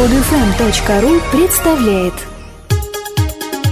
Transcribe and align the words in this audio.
Podfm.ru 0.00 1.20
представляет 1.30 2.14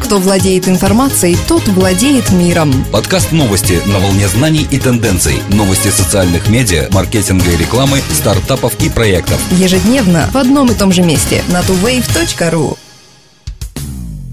Кто 0.03 0.19
владеет 0.19 0.69
информацией, 0.69 1.39
тот 1.49 1.67
владеет 1.69 2.31
миром. 2.33 2.71
Подкаст 2.93 3.33
новости 3.33 3.81
на 3.87 3.99
волне 3.99 4.29
знаний 4.29 4.69
и 4.71 4.79
тенденций. 4.79 5.37
Новости 5.49 5.89
социальных 5.89 6.51
медиа, 6.51 6.89
маркетинга 6.93 7.51
и 7.51 7.57
рекламы, 7.57 8.01
стартапов 8.13 8.79
и 8.85 8.91
проектов. 8.91 9.41
Ежедневно 9.53 10.29
в 10.31 10.37
одном 10.37 10.71
и 10.71 10.75
том 10.75 10.93
же 10.93 11.01
месте 11.01 11.43
на 11.49 11.61
tuwave.ru. 11.61 12.77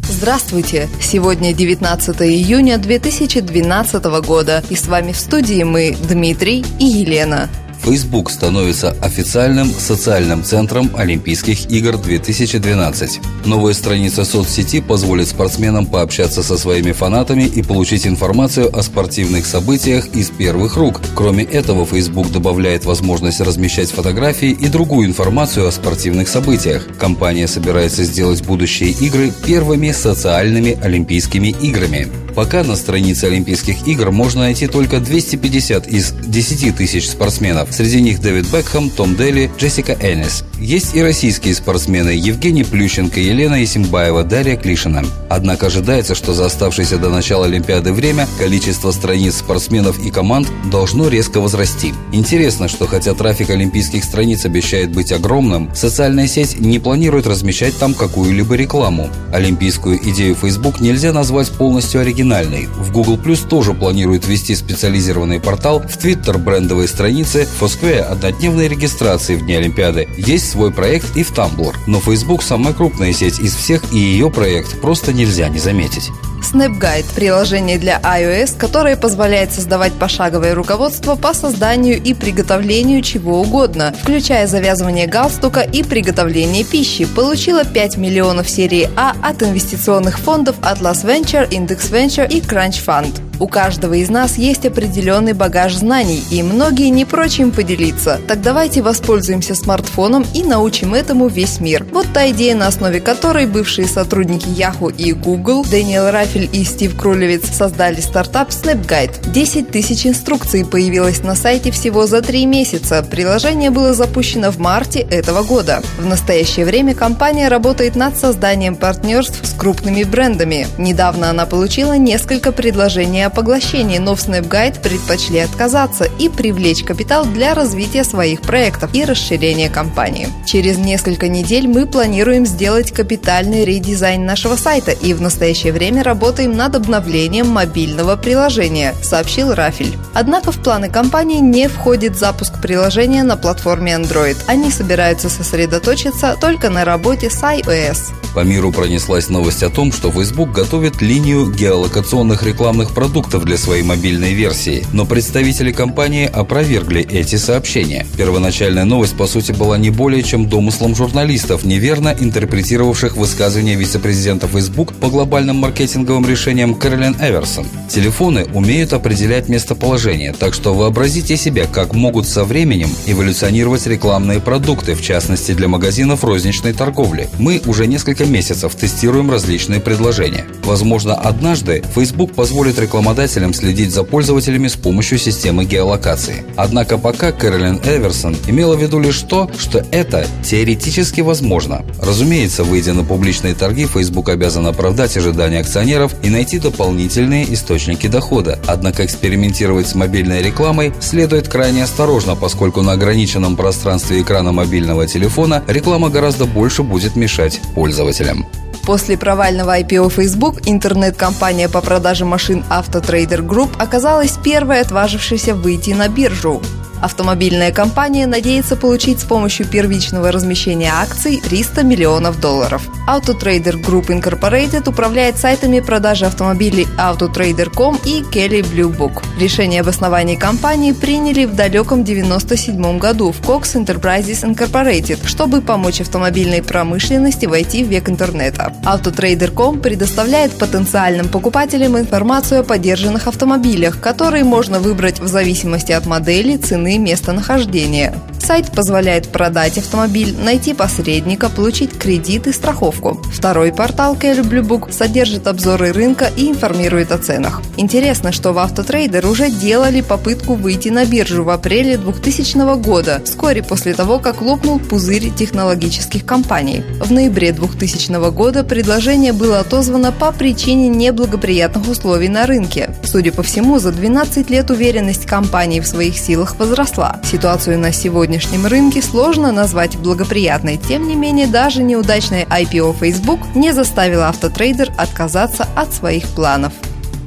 Здравствуйте! 0.04 0.90
Сегодня 1.00 1.54
19 1.54 2.22
июня 2.24 2.78
2012 2.78 4.04
года, 4.26 4.66
и 4.70 4.76
с 4.76 4.88
вами 4.88 5.14
в 5.14 5.18
студии 5.18 5.64
мы, 5.64 5.96
Дмитрий 6.10 6.66
и 6.78 6.86
Елена. 6.86 7.50
Facebook 7.82 8.30
становится 8.32 8.92
официальным 9.02 9.70
социальным 9.70 10.44
центром 10.44 10.90
Олимпийских 10.96 11.70
игр 11.70 11.98
2012. 11.98 13.20
Новая 13.46 13.74
страница 13.74 14.26
соцсети 14.26 14.82
позволит 14.82 15.28
спортсменам 15.28 15.86
пообщаться 15.86 16.44
со 16.44 16.58
своими 16.58 16.92
фанатами 16.92 17.44
и 17.44 17.62
получить 17.62 18.08
информацию 18.08 18.76
о 18.76 18.82
спортивных 18.82 19.46
событиях 19.46 20.08
из 20.16 20.30
первых 20.30 20.78
рук. 20.78 21.02
Кроме 21.16 21.44
этого, 21.44 21.86
Facebook 21.86 22.32
добавляет 22.32 22.86
возможность 22.86 23.42
размещать 23.42 23.92
фотографии 23.92 24.50
и 24.50 24.68
другую 24.68 25.08
информацию 25.08 25.68
о 25.68 25.72
спортивных 25.72 26.28
событиях. 26.28 26.88
Компания 26.98 27.48
собирается 27.48 28.04
сделать 28.04 28.44
будущие 28.44 28.92
игры 28.92 29.32
первыми 29.46 29.92
социальными 29.92 30.78
Олимпийскими 30.82 31.50
играми. 31.62 32.08
Пока 32.36 32.66
на 32.66 32.76
странице 32.76 33.26
Олимпийских 33.26 33.88
игр 33.88 34.12
можно 34.12 34.42
найти 34.42 34.68
только 34.68 35.00
250 35.00 35.88
из 35.88 36.12
10 36.12 36.76
тысяч 36.76 37.08
спортсменов. 37.08 37.65
Среди 37.72 38.02
них 38.02 38.22
Дэвид 38.22 38.52
Бекхэм, 38.52 38.90
Том 38.90 39.16
Дели, 39.16 39.52
Джессика 39.58 39.94
Эннис. 40.00 40.44
Есть 40.60 40.96
и 40.96 41.02
российские 41.02 41.54
спортсмены 41.54 42.10
Евгений 42.10 42.64
Плющенко, 42.64 43.20
Елена 43.20 43.62
Исимбаева, 43.64 44.24
Дарья 44.24 44.56
Клишина. 44.56 45.04
Однако 45.30 45.68
ожидается, 45.68 46.16
что 46.16 46.34
за 46.34 46.46
оставшееся 46.46 46.98
до 46.98 47.10
начала 47.10 47.46
Олимпиады 47.46 47.92
время 47.92 48.28
количество 48.40 48.92
страниц 48.92 49.38
спортсменов 49.38 50.00
и 50.00 50.12
команд 50.12 50.48
должно 50.72 51.10
резко 51.10 51.42
возрасти. 51.42 51.94
Интересно, 52.14 52.70
что 52.70 52.88
хотя 52.88 53.14
трафик 53.14 53.50
олимпийских 53.50 54.04
страниц 54.04 54.46
обещает 54.46 54.92
быть 54.94 55.12
огромным, 55.12 55.70
социальная 55.76 56.28
сеть 56.28 56.60
не 56.60 56.80
планирует 56.80 57.28
размещать 57.28 57.78
там 57.78 57.94
какую-либо 57.94 58.56
рекламу. 58.56 59.10
Олимпийскую 59.34 60.00
идею 60.10 60.36
Facebook 60.36 60.80
нельзя 60.80 61.12
назвать 61.12 61.52
полностью 61.52 62.02
оригинальной. 62.02 62.68
В 62.78 62.94
Google 62.94 63.18
Plus 63.18 63.46
тоже 63.48 63.74
планирует 63.74 64.26
ввести 64.26 64.56
специализированный 64.56 65.42
портал, 65.42 65.80
в 65.82 65.98
Twitter 65.98 66.38
брендовые 66.38 66.88
страницы, 66.88 67.48
Foursquare 67.60 68.04
однодневной 68.04 68.70
регистрации 68.70 69.36
в 69.36 69.46
дни 69.46 69.56
Олимпиады. 69.56 70.08
Есть 70.18 70.45
свой 70.46 70.72
проект 70.72 71.16
и 71.18 71.24
в 71.24 71.32
Tumblr. 71.32 71.76
Но 71.88 72.00
Facebook 72.00 72.44
самая 72.44 72.74
крупная 72.74 73.14
сеть 73.14 73.40
из 73.40 73.56
всех, 73.56 73.94
и 73.94 73.98
ее 73.98 74.30
проект 74.30 74.80
просто 74.82 75.14
нельзя 75.14 75.50
не 75.50 75.60
заметить. 75.60 76.12
SnapGuide– 76.42 77.06
приложение 77.16 77.80
для 77.80 78.00
iOS, 78.00 78.56
которое 78.58 78.96
позволяет 78.96 79.52
создавать 79.52 79.94
пошаговое 79.94 80.54
руководство 80.54 81.16
по 81.16 81.34
созданию 81.34 82.02
и 82.02 82.14
приготовлению 82.14 83.02
чего 83.02 83.42
угодно, 83.42 83.96
включая 84.02 84.46
завязывание 84.46 85.08
галстука 85.08 85.62
и 85.62 85.84
приготовление 85.84 86.64
пищи, 86.64 87.06
получила 87.06 87.66
5 87.66 87.98
миллионов 87.98 88.50
серии 88.50 88.90
А 88.96 89.16
от 89.24 89.42
инвестиционных 89.42 90.20
фондов 90.20 90.58
Atlas 90.62 91.04
Venture, 91.04 91.50
Index 91.50 91.92
Venture 91.92 92.30
и 92.30 92.42
Crunch 92.42 92.86
Fund. 92.86 93.25
У 93.40 93.48
каждого 93.48 93.96
из 93.96 94.10
нас 94.10 94.38
есть 94.38 94.66
определенный 94.66 95.34
багаж 95.34 95.76
знаний, 95.76 96.24
и 96.32 96.42
многие 96.42 96.90
не 96.90 97.04
прочь 97.04 97.40
им 97.40 97.52
поделиться. 97.52 98.20
Так 98.28 98.42
давайте 98.42 98.82
воспользуемся 98.82 99.56
смартфоном 99.56 100.26
и 100.34 100.44
научим 100.44 100.94
этому 100.94 101.28
весь 101.28 101.60
мир. 101.60 101.86
Вот 101.92 102.08
та 102.14 102.30
идея, 102.30 102.56
на 102.56 102.68
основе 102.68 103.02
которой 103.02 103.46
бывшие 103.46 103.88
сотрудники 103.88 104.48
Yahoo 104.48 104.94
и 104.96 105.12
Google, 105.12 105.66
Дэниел 105.66 106.12
Рафель 106.12 106.50
и 106.52 106.64
Стив 106.64 106.96
Крулевиц 106.96 107.50
создали 107.52 108.00
стартап 108.00 108.50
SnapGuide. 108.50 109.32
10 109.32 109.70
тысяч 109.70 110.08
инструкций 110.08 110.66
появилось 110.66 111.24
на 111.24 111.36
сайте 111.36 111.72
всего 111.72 112.08
за 112.08 112.22
три 112.22 112.46
месяца. 112.46 113.04
Приложение 113.04 113.70
было 113.70 113.94
запущено 113.94 114.52
в 114.52 114.60
марте 114.60 115.00
этого 115.00 115.44
года. 115.44 115.82
В 116.00 116.06
настоящее 116.06 116.66
время 116.66 116.96
компания 116.96 117.50
работает 117.50 117.96
над 117.96 118.18
созданием 118.18 118.76
партнерств 118.76 119.40
с 119.44 119.54
крупными 119.54 120.04
брендами. 120.04 120.68
Недавно 120.78 121.30
она 121.30 121.46
получила 121.46 121.98
несколько 121.98 122.52
предложений 122.52 123.25
о 123.26 123.30
поглощении, 123.30 123.98
но 123.98 124.16
в 124.16 124.20
Snapguide 124.20 124.82
предпочли 124.82 125.40
отказаться 125.40 126.06
и 126.20 126.30
привлечь 126.30 126.84
капитал 126.84 127.26
для 127.26 127.54
развития 127.54 128.04
своих 128.04 128.42
проектов 128.42 128.92
и 128.94 129.04
расширения 129.04 129.70
компании. 129.70 130.30
Через 130.46 130.78
несколько 130.78 131.28
недель 131.28 131.68
мы 131.68 131.86
планируем 131.86 132.46
сделать 132.46 132.92
капитальный 132.92 133.66
редизайн 133.66 134.26
нашего 134.26 134.56
сайта 134.56 134.92
и 134.92 135.14
в 135.14 135.22
настоящее 135.22 135.74
время 135.74 136.04
работаем 136.04 136.56
над 136.56 136.76
обновлением 136.76 137.48
мобильного 137.50 138.16
приложения, 138.16 138.94
сообщил 139.02 139.54
Рафель. 139.54 139.98
Однако 140.14 140.52
в 140.52 140.60
планы 140.60 140.90
компании 140.90 141.40
не 141.40 141.68
входит 141.68 142.18
запуск 142.18 142.62
приложения 142.62 143.24
на 143.24 143.38
платформе 143.38 143.94
Android. 143.94 144.38
Они 144.48 144.72
собираются 144.72 145.30
сосредоточиться 145.30 146.38
только 146.40 146.70
на 146.70 146.86
работе 146.86 147.30
с 147.30 147.42
iOS. 147.42 148.14
По 148.36 148.42
миру 148.42 148.72
пронеслась 148.74 149.30
новость 149.30 149.64
о 149.64 149.70
том, 149.70 149.94
что 149.94 150.12
Facebook 150.12 150.52
готовит 150.52 151.02
линию 151.02 151.50
геолокационных 151.50 152.44
рекламных 152.44 152.94
продуктов 152.94 153.15
для 153.16 153.58
своей 153.58 153.82
мобильной 153.82 154.34
версии, 154.34 154.86
но 154.92 155.06
представители 155.06 155.72
компании 155.72 156.30
опровергли 156.32 157.02
эти 157.02 157.38
сообщения. 157.38 158.06
Первоначальная 158.18 158.84
новость, 158.84 159.16
по 159.16 159.26
сути, 159.26 159.54
была 159.54 159.78
не 159.78 159.90
более 159.90 160.22
чем 160.22 160.50
домыслом 160.50 160.96
журналистов, 160.96 161.64
неверно 161.64 162.14
интерпретировавших 162.20 163.16
высказывания 163.16 163.76
вице-президента 163.76 164.50
Facebook 164.50 164.94
по 164.96 165.08
глобальным 165.08 165.56
маркетинговым 165.56 166.28
решениям 166.28 166.76
Кэролин 166.76 167.16
Эверсон. 167.22 167.66
Телефоны 167.90 168.48
умеют 168.54 168.92
определять 168.92 169.48
местоположение, 169.48 170.34
так 170.34 170.54
что 170.54 170.74
вообразите 170.74 171.38
себе, 171.38 171.68
как 171.72 171.94
могут 171.94 172.28
со 172.28 172.44
временем 172.44 172.90
эволюционировать 173.06 173.88
рекламные 173.88 174.42
продукты, 174.42 174.94
в 174.94 175.02
частности 175.02 175.54
для 175.54 175.70
магазинов 175.70 176.26
розничной 176.26 176.74
торговли. 176.74 177.30
Мы 177.40 177.62
уже 177.66 177.88
несколько 177.88 178.26
месяцев 178.26 178.76
тестируем 178.76 179.32
различные 179.32 179.80
предложения. 179.80 180.46
Возможно, 180.66 181.16
однажды 181.16 181.82
Facebook 181.96 182.34
позволит 182.34 182.78
рекламодателям 182.78 183.05
следить 183.54 183.94
за 183.94 184.04
пользователями 184.04 184.68
с 184.68 184.76
помощью 184.76 185.18
системы 185.18 185.66
геолокации. 185.66 186.44
Однако 186.56 186.98
пока 186.98 187.32
Кэролин 187.32 187.80
Эверсон 187.84 188.36
имела 188.48 188.76
в 188.76 188.82
виду 188.82 189.00
лишь 189.00 189.22
то, 189.22 189.50
что 189.58 189.86
это 189.92 190.26
теоретически 190.44 191.22
возможно. 191.22 191.86
Разумеется, 192.02 192.64
выйдя 192.64 192.94
на 192.94 193.04
публичные 193.04 193.54
торги, 193.54 193.86
Facebook 193.86 194.30
обязан 194.30 194.66
оправдать 194.68 195.18
ожидания 195.18 195.60
акционеров 195.60 196.14
и 196.24 196.30
найти 196.30 196.60
дополнительные 196.60 197.54
источники 197.54 198.08
дохода. 198.08 198.60
Однако 198.68 199.06
экспериментировать 199.06 199.88
с 199.88 199.96
мобильной 199.96 200.42
рекламой 200.42 200.94
следует 201.00 201.48
крайне 201.48 201.84
осторожно, 201.84 202.36
поскольку 202.36 202.82
на 202.82 202.94
ограниченном 202.94 203.56
пространстве 203.56 204.22
экрана 204.22 204.52
мобильного 204.52 205.08
телефона 205.08 205.64
реклама 205.68 206.10
гораздо 206.10 206.46
больше 206.46 206.84
будет 206.84 207.16
мешать 207.16 207.62
пользователям. 207.76 208.46
После 208.86 209.18
провального 209.18 209.80
IPO 209.80 210.10
Facebook 210.10 210.68
интернет-компания 210.68 211.68
по 211.68 211.82
продаже 211.82 212.24
машин 212.24 212.64
Автотрейдер 212.70 213.42
Group 213.42 213.70
оказалась 213.80 214.38
первой 214.38 214.80
отважившейся 214.82 215.56
выйти 215.56 215.92
на 215.92 216.08
биржу. 216.08 216.62
Автомобильная 217.06 217.72
компания 217.72 218.26
надеется 218.26 218.76
получить 218.76 219.20
с 219.20 219.26
помощью 219.26 219.68
первичного 219.68 220.32
размещения 220.32 220.92
акций 220.92 221.40
300 221.40 221.84
миллионов 221.84 222.42
долларов. 222.42 222.82
AutoTrader 223.08 223.80
Group 223.80 224.08
Incorporated 224.08 224.90
управляет 224.90 225.38
сайтами 225.38 225.82
продажи 225.82 226.26
автомобилей 226.26 226.88
AutoTrader.com 226.98 228.00
и 228.06 228.24
Kelly 228.24 228.62
Blue 228.64 228.92
Book. 228.92 229.22
Решение 229.40 229.82
об 229.82 229.90
основании 229.90 230.36
компании 230.36 230.94
приняли 230.94 231.46
в 231.46 231.54
далеком 231.54 232.02
1997 232.02 232.98
году 232.98 233.32
в 233.32 233.40
Cox 233.42 233.76
Enterprises 233.76 234.44
Incorporated, 234.44 235.28
чтобы 235.28 235.62
помочь 235.62 236.02
автомобильной 236.02 236.64
промышленности 236.64 237.46
войти 237.46 237.84
в 237.84 237.88
век 237.88 238.10
интернета. 238.10 238.74
AutoTrader.com 238.84 239.80
предоставляет 239.80 240.58
потенциальным 240.58 241.28
покупателям 241.28 242.00
информацию 242.00 242.62
о 242.62 242.64
поддержанных 242.64 243.28
автомобилях, 243.28 244.02
которые 244.02 244.44
можно 244.44 244.80
выбрать 244.80 245.20
в 245.20 245.28
зависимости 245.28 245.92
от 245.92 246.08
модели, 246.08 246.58
цены 246.58 246.95
местонахождения. 246.98 248.14
Сайт 248.40 248.72
позволяет 248.72 249.30
продать 249.30 249.78
автомобиль, 249.78 250.36
найти 250.38 250.74
посредника, 250.74 251.50
получить 251.50 251.98
кредит 251.98 252.48
и 252.48 252.52
страховку. 252.52 253.15
Второй 253.32 253.72
портал 253.74 254.18
«Я 254.22 254.34
люблю 254.34 254.64
бук» 254.64 254.92
содержит 254.92 255.48
обзоры 255.48 255.92
рынка 255.92 256.30
и 256.36 256.50
информирует 256.50 257.12
о 257.12 257.18
ценах. 257.18 257.62
Интересно, 257.78 258.32
что 258.32 258.54
в 258.54 258.60
«Автотрейдер» 258.60 259.26
уже 259.26 259.50
делали 259.50 260.02
попытку 260.02 260.56
выйти 260.56 260.90
на 260.90 261.06
биржу 261.06 261.44
в 261.44 261.50
апреле 261.50 261.98
2000 261.98 262.78
года, 262.82 263.22
вскоре 263.26 263.62
после 263.62 263.94
того, 263.94 264.20
как 264.20 264.42
лопнул 264.42 264.80
пузырь 264.80 265.32
технологических 265.32 266.26
компаний. 266.26 266.84
В 267.00 267.12
ноябре 267.12 267.52
2000 267.52 268.32
года 268.32 268.64
предложение 268.64 269.34
было 269.34 269.60
отозвано 269.60 270.12
по 270.12 270.32
причине 270.32 270.88
неблагоприятных 270.88 271.88
условий 271.90 272.30
на 272.30 272.46
рынке. 272.46 272.90
Судя 273.04 273.32
по 273.32 273.44
всему, 273.44 273.80
за 273.80 273.92
12 273.92 274.50
лет 274.50 274.72
уверенность 274.72 275.26
компании 275.26 275.80
в 275.82 275.88
своих 275.88 276.18
силах 276.18 276.58
возросла. 276.58 277.20
Ситуацию 277.24 277.78
на 277.80 277.92
сегодняшнем 277.92 278.66
рынке 278.66 279.02
сложно 279.02 279.52
назвать 279.52 279.98
благоприятной. 279.98 280.78
Тем 280.78 281.08
не 281.08 281.16
менее, 281.16 281.48
даже 281.48 281.84
неудачное 281.84 282.46
IPO 282.46 282.96
Facebook 283.00 283.15
не 283.56 283.74
заставило 283.74 284.30
автотрейдер 284.30 284.92
отказаться 284.98 285.68
от 285.76 285.94
своих 285.94 286.28
планов. 286.36 286.74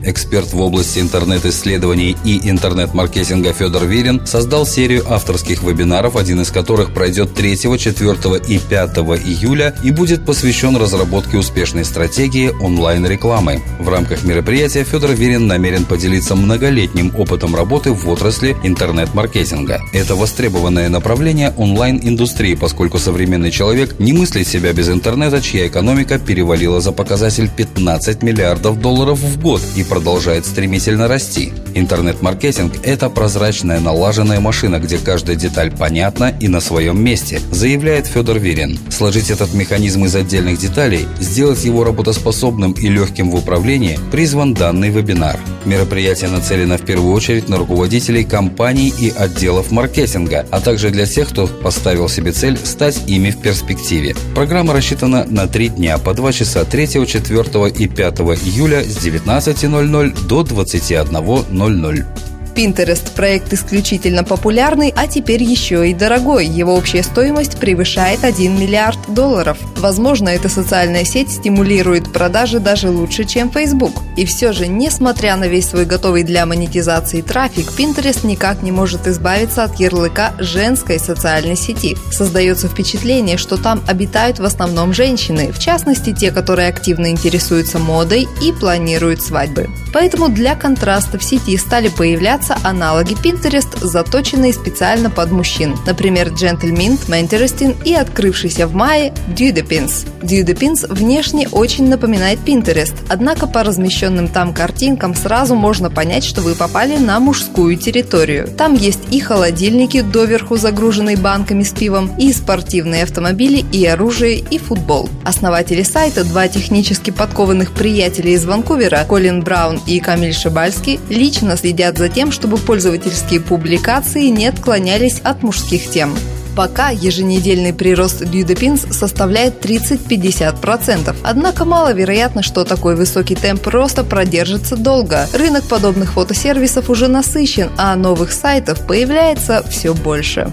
Эксперт 0.04 0.52
в 0.52 0.60
области 0.60 1.00
интернет-исследований 1.00 2.16
и 2.24 2.48
интернет-маркетинга 2.48 3.52
Федор 3.52 3.84
Верин 3.84 4.26
создал 4.26 4.66
серию 4.66 5.04
авторских 5.10 5.62
вебинаров, 5.62 6.16
один 6.16 6.40
из 6.40 6.50
которых 6.50 6.94
пройдет 6.94 7.34
3, 7.34 7.56
4 7.78 8.14
и 8.46 8.58
5 8.58 8.98
июля 8.98 9.74
и 9.82 9.90
будет 9.90 10.24
посвящен 10.24 10.76
разработке 10.76 11.36
успешной 11.36 11.84
стратегии 11.84 12.50
онлайн-рекламы. 12.60 13.60
В 13.78 13.88
рамках 13.88 14.24
мероприятия 14.24 14.84
Федор 14.84 15.12
Верин 15.12 15.46
намерен 15.46 15.84
поделиться 15.84 16.36
многолетним 16.36 17.12
опытом 17.16 17.56
работы 17.56 17.92
в 17.92 18.08
отрасли 18.08 18.56
интернет-маркетинга. 18.62 19.80
Это 19.92 20.14
востребованное 20.14 20.88
направление 20.88 21.52
онлайн-индустрии, 21.56 22.54
поскольку 22.54 22.98
современный 22.98 23.50
человек 23.50 23.98
не 23.98 24.12
мыслит 24.12 24.46
себя 24.46 24.72
без 24.72 24.88
интернета, 24.88 25.40
чья 25.42 25.66
экономика 25.66 26.18
перевалила 26.18 26.80
за 26.80 26.92
показатель 26.92 27.50
15 27.54 28.22
миллиардов 28.22 28.80
долларов 28.80 29.18
в 29.18 29.40
год 29.40 29.62
и 29.76 29.84
продолжает 29.88 30.46
стремительно 30.46 31.08
расти. 31.08 31.52
Интернет-маркетинг– 31.74 32.74
это 32.82 33.08
прозрачная 33.08 33.80
налаженная 33.80 34.40
машина, 34.40 34.78
где 34.78 34.98
каждая 34.98 35.36
деталь 35.36 35.70
понятна 35.70 36.34
и 36.40 36.48
на 36.48 36.60
своем 36.60 37.02
месте, 37.02 37.40
заявляет 37.50 38.06
Федор 38.06 38.38
Верин. 38.38 38.78
Сложить 38.90 39.30
этот 39.30 39.54
механизм 39.54 40.04
из 40.04 40.14
отдельных 40.14 40.58
деталей, 40.58 41.06
сделать 41.20 41.64
его 41.64 41.84
работоспособным 41.84 42.72
и 42.72 42.88
легким 42.88 43.30
в 43.30 43.36
управлении 43.36 43.98
призван 44.10 44.54
данный 44.54 44.90
вебинар. 44.90 45.38
Мероприятие 45.64 46.30
нацелено 46.30 46.78
в 46.78 46.82
первую 46.82 47.12
очередь 47.12 47.48
на 47.48 47.58
руководителей 47.58 48.24
компаний 48.24 48.92
и 48.98 49.10
отделов 49.10 49.70
маркетинга, 49.70 50.46
а 50.50 50.60
также 50.60 50.90
для 50.90 51.06
тех, 51.06 51.28
кто 51.28 51.46
поставил 51.46 52.08
себе 52.08 52.32
цель 52.32 52.58
стать 52.62 53.02
ими 53.06 53.30
в 53.30 53.40
перспективе. 53.40 54.16
Программа 54.34 54.72
рассчитана 54.72 55.24
на 55.28 55.46
три 55.46 55.68
дня 55.68 55.98
по 55.98 56.14
2 56.14 56.32
часа 56.32 56.64
3, 56.64 57.06
4 57.06 57.68
и 57.70 57.88
5 57.88 58.20
июля 58.20 58.82
с 58.82 58.96
19.00 59.04 59.77
до 60.26 60.40
21.00. 60.40 62.27
Pinterest– 62.58 63.12
проект 63.14 63.52
исключительно 63.52 64.24
популярный, 64.24 64.92
а 64.96 65.06
теперь 65.06 65.44
еще 65.44 65.88
и 65.88 65.94
дорогой. 65.94 66.44
Его 66.44 66.74
общая 66.74 67.04
стоимость 67.04 67.60
превышает 67.60 68.24
1 68.24 68.58
миллиард 68.58 68.98
долларов. 69.06 69.58
Возможно, 69.76 70.28
эта 70.28 70.48
социальная 70.48 71.04
сеть 71.04 71.30
стимулирует 71.30 72.12
продажи 72.12 72.58
даже 72.58 72.90
лучше, 72.90 73.22
чем 73.22 73.48
Facebook. 73.48 73.92
И 74.16 74.24
все 74.24 74.50
же, 74.50 74.66
несмотря 74.66 75.36
на 75.36 75.46
весь 75.46 75.68
свой 75.68 75.84
готовый 75.84 76.24
для 76.24 76.46
монетизации 76.46 77.20
трафик, 77.20 77.68
Pinterest 77.78 78.26
никак 78.26 78.60
не 78.64 78.72
может 78.72 79.06
избавиться 79.06 79.62
от 79.62 79.78
ярлыка 79.78 80.32
женской 80.40 80.98
социальной 80.98 81.54
сети. 81.54 81.96
Создается 82.10 82.66
впечатление, 82.66 83.36
что 83.36 83.56
там 83.56 83.84
обитают 83.86 84.40
в 84.40 84.44
основном 84.44 84.92
женщины, 84.92 85.52
в 85.52 85.60
частности 85.60 86.12
те, 86.12 86.32
которые 86.32 86.66
активно 86.66 87.08
интересуются 87.10 87.78
модой 87.78 88.26
и 88.42 88.50
планируют 88.50 89.22
свадьбы. 89.22 89.68
Поэтому 89.92 90.28
для 90.28 90.54
контраста 90.54 91.18
в 91.18 91.24
сети 91.24 91.56
стали 91.56 91.88
появляться 91.88 92.56
аналоги 92.62 93.14
Pinterest, 93.14 93.84
заточенные 93.84 94.52
специально 94.52 95.10
под 95.10 95.30
мужчин. 95.30 95.76
Например, 95.86 96.28
Gentleman, 96.28 96.98
Manterestin 97.08 97.76
и 97.84 97.94
открывшийся 97.94 98.66
в 98.66 98.74
мае 98.74 99.12
Dudepins. 99.28 100.06
Dudepins 100.22 100.92
внешне 100.92 101.48
очень 101.48 101.88
напоминает 101.88 102.40
Pinterest, 102.44 102.94
однако 103.08 103.46
по 103.46 103.62
размещенным 103.62 104.28
там 104.28 104.52
картинкам 104.52 105.14
сразу 105.14 105.54
можно 105.54 105.90
понять, 105.90 106.24
что 106.24 106.40
вы 106.40 106.54
попали 106.54 106.96
на 106.96 107.20
мужскую 107.20 107.76
территорию. 107.76 108.48
Там 108.48 108.74
есть 108.74 109.00
и 109.10 109.20
холодильники, 109.20 110.02
доверху 110.02 110.56
загруженные 110.56 111.16
банками 111.16 111.62
с 111.62 111.70
пивом, 111.70 112.10
и 112.18 112.32
спортивные 112.32 113.04
автомобили, 113.04 113.64
и 113.72 113.86
оружие, 113.86 114.38
и 114.38 114.58
футбол. 114.58 115.08
Основатели 115.24 115.82
сайта, 115.82 116.24
два 116.24 116.48
технически 116.48 117.10
подкованных 117.10 117.72
приятеля 117.72 118.30
из 118.30 118.44
Ванкувера, 118.44 119.04
Колин 119.08 119.42
Браун 119.42 119.80
и 119.88 120.00
Камиль 120.00 120.34
Шибальский, 120.34 121.00
лично 121.08 121.56
следят 121.56 121.96
за 121.96 122.08
тем, 122.08 122.30
чтобы 122.30 122.58
пользовательские 122.58 123.40
публикации 123.40 124.26
не 124.26 124.46
отклонялись 124.46 125.20
от 125.24 125.42
мужских 125.42 125.88
тем. 125.90 126.14
Пока 126.54 126.90
еженедельный 126.90 127.72
прирост 127.72 128.24
Дюдепинс 128.24 128.86
составляет 128.90 129.64
30-50%. 129.64 131.14
Однако 131.22 131.64
маловероятно, 131.64 132.42
что 132.42 132.64
такой 132.64 132.96
высокий 132.96 133.36
темп 133.36 133.62
просто 133.62 134.02
продержится 134.02 134.76
долго. 134.76 135.28
Рынок 135.32 135.64
подобных 135.64 136.14
фотосервисов 136.14 136.90
уже 136.90 137.06
насыщен, 137.06 137.70
а 137.76 137.94
новых 137.94 138.32
сайтов 138.32 138.84
появляется 138.86 139.64
все 139.70 139.94
больше. 139.94 140.52